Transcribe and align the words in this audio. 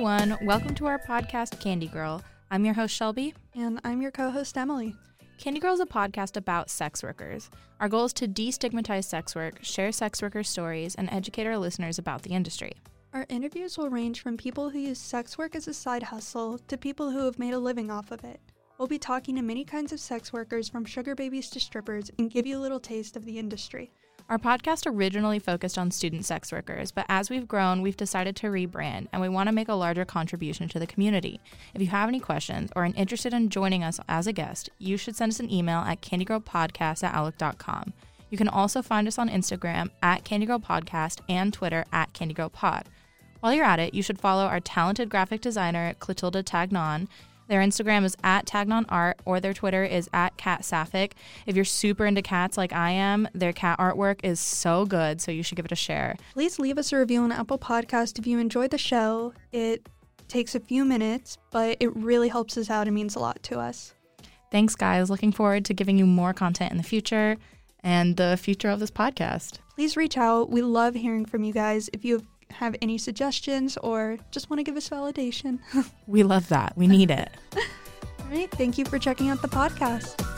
everyone. 0.00 0.38
Welcome 0.46 0.74
to 0.76 0.86
our 0.86 0.98
podcast, 0.98 1.60
Candy 1.60 1.86
Girl. 1.86 2.22
I'm 2.50 2.64
your 2.64 2.72
host, 2.72 2.94
Shelby. 2.94 3.34
And 3.54 3.78
I'm 3.84 4.00
your 4.00 4.10
co 4.10 4.30
host, 4.30 4.56
Emily. 4.56 4.96
Candy 5.36 5.60
Girl 5.60 5.74
is 5.74 5.80
a 5.80 5.84
podcast 5.84 6.38
about 6.38 6.70
sex 6.70 7.02
workers. 7.02 7.50
Our 7.80 7.88
goal 7.90 8.06
is 8.06 8.14
to 8.14 8.26
destigmatize 8.26 9.04
sex 9.04 9.34
work, 9.34 9.62
share 9.62 9.92
sex 9.92 10.22
worker 10.22 10.42
stories, 10.42 10.94
and 10.94 11.10
educate 11.12 11.46
our 11.46 11.58
listeners 11.58 11.98
about 11.98 12.22
the 12.22 12.30
industry. 12.30 12.72
Our 13.12 13.26
interviews 13.28 13.76
will 13.76 13.90
range 13.90 14.22
from 14.22 14.38
people 14.38 14.70
who 14.70 14.78
use 14.78 14.98
sex 14.98 15.36
work 15.36 15.54
as 15.54 15.68
a 15.68 15.74
side 15.74 16.04
hustle 16.04 16.58
to 16.68 16.78
people 16.78 17.10
who 17.10 17.26
have 17.26 17.38
made 17.38 17.52
a 17.52 17.58
living 17.58 17.90
off 17.90 18.10
of 18.10 18.24
it. 18.24 18.40
We'll 18.78 18.88
be 18.88 18.98
talking 18.98 19.36
to 19.36 19.42
many 19.42 19.66
kinds 19.66 19.92
of 19.92 20.00
sex 20.00 20.32
workers 20.32 20.66
from 20.66 20.86
sugar 20.86 21.14
babies 21.14 21.50
to 21.50 21.60
strippers 21.60 22.10
and 22.18 22.30
give 22.30 22.46
you 22.46 22.56
a 22.56 22.64
little 22.64 22.80
taste 22.80 23.18
of 23.18 23.26
the 23.26 23.38
industry. 23.38 23.92
Our 24.30 24.38
podcast 24.38 24.86
originally 24.86 25.40
focused 25.40 25.76
on 25.76 25.90
student 25.90 26.24
sex 26.24 26.52
workers, 26.52 26.92
but 26.92 27.04
as 27.08 27.30
we've 27.30 27.48
grown, 27.48 27.82
we've 27.82 27.96
decided 27.96 28.36
to 28.36 28.46
rebrand 28.46 29.08
and 29.12 29.20
we 29.20 29.28
want 29.28 29.48
to 29.48 29.52
make 29.52 29.68
a 29.68 29.74
larger 29.74 30.04
contribution 30.04 30.68
to 30.68 30.78
the 30.78 30.86
community. 30.86 31.40
If 31.74 31.80
you 31.80 31.88
have 31.88 32.08
any 32.08 32.20
questions 32.20 32.70
or 32.76 32.84
are 32.84 32.92
interested 32.94 33.34
in 33.34 33.48
joining 33.48 33.82
us 33.82 33.98
as 34.08 34.28
a 34.28 34.32
guest, 34.32 34.70
you 34.78 34.96
should 34.96 35.16
send 35.16 35.30
us 35.30 35.40
an 35.40 35.50
email 35.50 35.80
at 35.80 36.00
candygirlpodcast 36.00 37.02
at 37.02 37.12
outlook.com. 37.12 37.92
You 38.30 38.38
can 38.38 38.46
also 38.46 38.82
find 38.82 39.08
us 39.08 39.18
on 39.18 39.28
Instagram 39.28 39.90
at 40.00 40.22
candygirlpodcast 40.22 41.22
and 41.28 41.52
Twitter 41.52 41.84
at 41.92 42.12
candygirlpod. 42.12 42.84
While 43.40 43.54
you're 43.54 43.64
at 43.64 43.80
it, 43.80 43.94
you 43.94 44.02
should 44.04 44.20
follow 44.20 44.44
our 44.44 44.60
talented 44.60 45.08
graphic 45.08 45.40
designer, 45.40 45.94
Clotilda 45.98 46.44
Tagnon, 46.44 47.08
their 47.50 47.60
Instagram 47.60 48.04
is 48.04 48.16
at 48.22 48.46
Tagnon 48.46 48.84
Art 48.88 49.18
or 49.24 49.40
their 49.40 49.52
Twitter 49.52 49.84
is 49.84 50.08
at 50.12 50.36
Cat 50.36 50.64
Sapphic. 50.64 51.14
If 51.46 51.56
you're 51.56 51.64
super 51.64 52.06
into 52.06 52.22
cats 52.22 52.56
like 52.56 52.72
I 52.72 52.90
am, 52.90 53.28
their 53.34 53.52
cat 53.52 53.78
artwork 53.78 54.20
is 54.22 54.38
so 54.38 54.86
good, 54.86 55.20
so 55.20 55.32
you 55.32 55.42
should 55.42 55.56
give 55.56 55.64
it 55.64 55.72
a 55.72 55.76
share. 55.76 56.16
Please 56.32 56.58
leave 56.60 56.78
us 56.78 56.92
a 56.92 56.98
review 56.98 57.20
on 57.22 57.32
Apple 57.32 57.58
Podcast 57.58 58.18
if 58.18 58.26
you 58.26 58.38
enjoyed 58.38 58.70
the 58.70 58.78
show. 58.78 59.34
It 59.52 59.88
takes 60.28 60.54
a 60.54 60.60
few 60.60 60.84
minutes, 60.84 61.38
but 61.50 61.76
it 61.80 61.94
really 61.96 62.28
helps 62.28 62.56
us 62.56 62.70
out 62.70 62.86
and 62.86 62.94
means 62.94 63.16
a 63.16 63.18
lot 63.18 63.42
to 63.42 63.58
us. 63.58 63.94
Thanks, 64.52 64.76
guys. 64.76 65.10
Looking 65.10 65.32
forward 65.32 65.64
to 65.64 65.74
giving 65.74 65.98
you 65.98 66.06
more 66.06 66.32
content 66.32 66.70
in 66.70 66.76
the 66.76 66.84
future 66.84 67.36
and 67.82 68.16
the 68.16 68.36
future 68.40 68.68
of 68.68 68.78
this 68.78 68.90
podcast. 68.90 69.58
Please 69.74 69.96
reach 69.96 70.16
out. 70.16 70.50
We 70.50 70.62
love 70.62 70.94
hearing 70.94 71.24
from 71.24 71.42
you 71.42 71.52
guys. 71.52 71.90
If 71.92 72.04
you 72.04 72.14
have 72.14 72.26
have 72.52 72.76
any 72.82 72.98
suggestions 72.98 73.76
or 73.78 74.18
just 74.30 74.50
want 74.50 74.58
to 74.58 74.64
give 74.64 74.76
us 74.76 74.88
validation. 74.88 75.58
we 76.06 76.22
love 76.22 76.48
that. 76.48 76.76
We 76.76 76.86
need 76.86 77.10
it. 77.10 77.30
All 77.56 78.26
right. 78.30 78.50
Thank 78.50 78.78
you 78.78 78.84
for 78.84 78.98
checking 78.98 79.28
out 79.28 79.42
the 79.42 79.48
podcast. 79.48 80.29